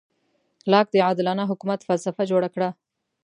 [0.71, 2.69] لاک د عادلانه حکومت فلسفه جوړه کړه.